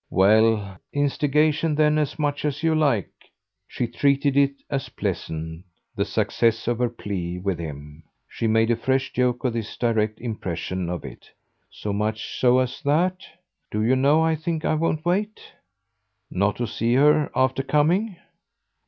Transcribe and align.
"Well, 0.09 0.77
instigation 0.91 1.75
then, 1.75 1.99
as 1.99 2.17
much 2.17 2.43
as 2.43 2.63
you 2.63 2.73
like." 2.73 3.11
She 3.67 3.85
treated 3.85 4.35
it 4.35 4.55
as 4.67 4.89
pleasant, 4.89 5.63
the 5.95 6.05
success 6.05 6.67
of 6.67 6.79
her 6.79 6.89
plea 6.89 7.37
with 7.37 7.59
him; 7.59 8.01
she 8.27 8.47
made 8.47 8.71
a 8.71 8.75
fresh 8.75 9.13
joke 9.13 9.43
of 9.43 9.53
this 9.53 9.77
direct 9.77 10.19
impression 10.19 10.89
of 10.89 11.05
it. 11.05 11.29
"So 11.69 11.93
much 11.93 12.39
so 12.39 12.57
as 12.57 12.81
that? 12.81 13.19
Do 13.69 13.83
you 13.83 13.95
know 13.95 14.23
I 14.23 14.33
think 14.35 14.65
I 14.65 14.73
won't 14.73 15.05
wait?" 15.05 15.39
"Not 16.31 16.55
to 16.55 16.65
see 16.65 16.95
her 16.95 17.29
after 17.35 17.61
coming?" 17.61 18.15